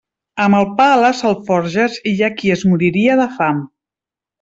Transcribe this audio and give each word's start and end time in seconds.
Amb 0.45 0.55
el 0.59 0.65
pa 0.79 0.87
a 0.93 0.95
les 1.03 1.21
alforges 1.33 2.01
hi 2.15 2.17
ha 2.23 2.33
qui 2.41 2.57
es 2.59 2.67
moriria 2.75 3.23
de 3.25 3.33
fam. 3.41 3.65